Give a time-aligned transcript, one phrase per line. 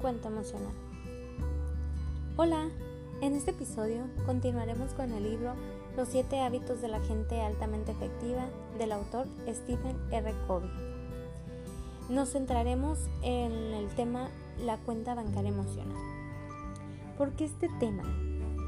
[0.00, 0.72] Cuento emocional.
[2.38, 2.70] Hola,
[3.20, 5.52] en este episodio continuaremos con el libro
[5.94, 8.46] Los 7 hábitos de la gente altamente efectiva
[8.78, 10.32] del autor Stephen R.
[10.46, 10.70] Covey.
[12.08, 14.30] Nos centraremos en el tema
[14.64, 15.98] la cuenta bancaria emocional.
[17.18, 18.04] ¿Por qué este tema?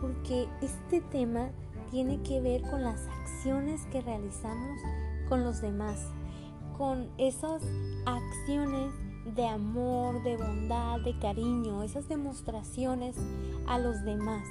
[0.00, 1.50] Porque este tema
[1.90, 4.80] tiene que ver con las acciones que realizamos
[5.28, 6.06] con los demás,
[6.78, 7.64] con esas
[8.04, 8.92] acciones
[9.34, 13.16] de amor, de bondad, de cariño, esas demostraciones
[13.66, 14.44] a los demás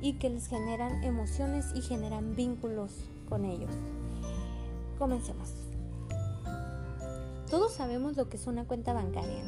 [0.00, 2.92] y que les generan emociones y generan vínculos
[3.28, 3.70] con ellos.
[4.98, 5.52] Comencemos.
[7.50, 9.44] Todos sabemos lo que es una cuenta bancaria.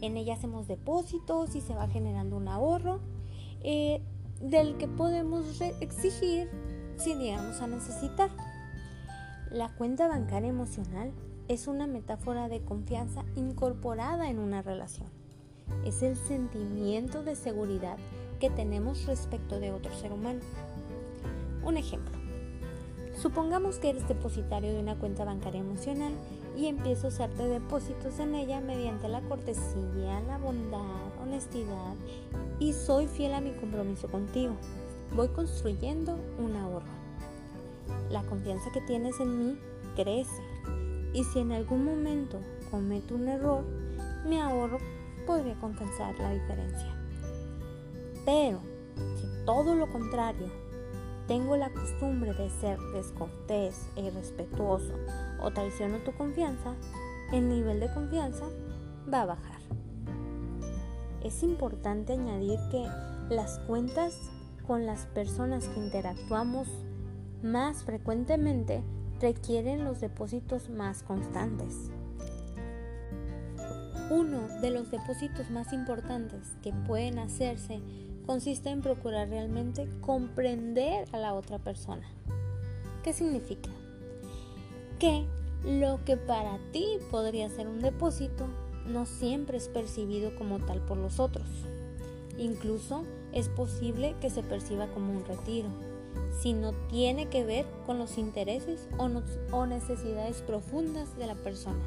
[0.00, 3.00] En ella hacemos depósitos y se va generando un ahorro
[3.62, 4.02] eh,
[4.40, 6.50] del que podemos exigir
[6.96, 8.30] si llegamos a necesitar.
[9.50, 11.12] La cuenta bancaria emocional
[11.52, 15.08] es una metáfora de confianza incorporada en una relación.
[15.84, 17.98] Es el sentimiento de seguridad
[18.40, 20.40] que tenemos respecto de otro ser humano.
[21.62, 22.12] Un ejemplo.
[23.20, 26.12] Supongamos que eres depositario de una cuenta bancaria emocional
[26.56, 31.94] y empiezo a hacerte depósitos en ella mediante la cortesía, la bondad, honestidad
[32.58, 34.54] y soy fiel a mi compromiso contigo.
[35.14, 37.02] Voy construyendo un ahorro.
[38.10, 39.58] La confianza que tienes en mí
[39.94, 40.42] crece
[41.12, 43.64] y si en algún momento cometo un error,
[44.26, 44.78] mi ahorro
[45.26, 46.94] podría compensar la diferencia.
[48.24, 48.60] Pero
[49.16, 50.48] si todo lo contrario,
[51.28, 54.94] tengo la costumbre de ser descortés e irrespetuoso
[55.40, 56.74] o traiciono tu confianza,
[57.32, 58.44] el nivel de confianza
[59.12, 59.60] va a bajar.
[61.22, 62.86] Es importante añadir que
[63.28, 64.18] las cuentas
[64.66, 66.68] con las personas que interactuamos
[67.42, 68.82] más frecuentemente
[69.22, 71.90] requieren los depósitos más constantes.
[74.10, 77.80] Uno de los depósitos más importantes que pueden hacerse
[78.26, 82.06] consiste en procurar realmente comprender a la otra persona.
[83.04, 83.70] ¿Qué significa?
[84.98, 85.24] Que
[85.64, 88.48] lo que para ti podría ser un depósito
[88.86, 91.46] no siempre es percibido como tal por los otros.
[92.38, 95.91] Incluso es posible que se perciba como un retiro
[96.40, 101.82] si no tiene que ver con los intereses o, necesidades profundas de la persona.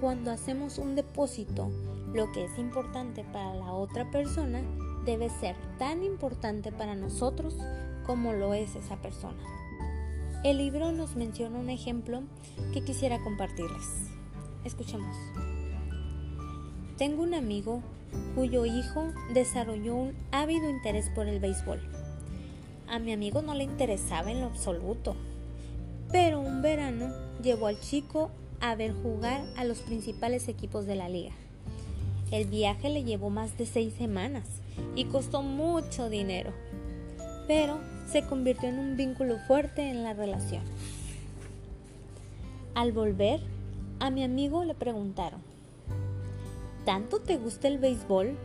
[0.00, 1.70] Cuando hacemos un depósito,
[2.12, 4.62] lo que es importante para la otra persona
[5.04, 7.56] debe ser tan importante para nosotros
[8.06, 9.42] como lo es esa persona.
[10.42, 12.22] El libro nos menciona un ejemplo
[12.72, 14.10] que quisiera compartirles.
[14.64, 15.16] Escuchemos.
[16.98, 17.82] Tengo un amigo
[18.34, 21.80] cuyo hijo desarrolló un ávido interés por el béisbol.
[22.94, 25.16] A mi amigo no le interesaba en lo absoluto,
[26.12, 27.12] pero un verano
[27.42, 31.32] llevó al chico a ver jugar a los principales equipos de la liga.
[32.30, 34.44] El viaje le llevó más de seis semanas
[34.94, 36.52] y costó mucho dinero,
[37.48, 40.62] pero se convirtió en un vínculo fuerte en la relación.
[42.76, 43.40] Al volver,
[43.98, 45.40] a mi amigo le preguntaron,
[46.84, 48.36] ¿tanto te gusta el béisbol?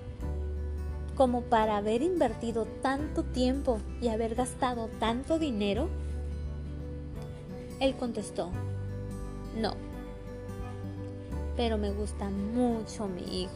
[1.20, 5.90] Como para haber invertido tanto tiempo y haber gastado tanto dinero?
[7.82, 8.50] Él contestó,
[9.58, 9.74] no,
[11.58, 13.52] pero me gusta mucho mi hijo.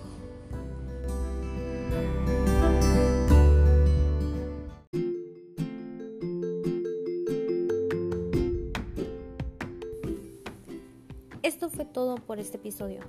[11.43, 12.99] Esto fue todo por este episodio.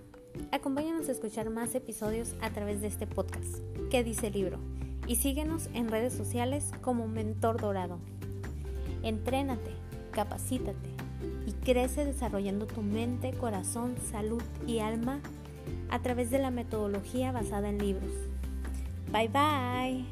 [0.53, 3.59] Acompáñanos a escuchar más episodios a través de este podcast,
[3.95, 4.59] ¿Qué dice el libro?
[5.07, 8.01] Y síguenos en redes sociales como Mentor Dorado.
[9.05, 9.71] Entrénate,
[10.11, 10.91] capacítate
[11.47, 15.21] y crece desarrollando tu mente, corazón, salud y alma
[15.91, 18.11] a través de la metodología basada en libros.
[19.13, 20.05] Bye bye.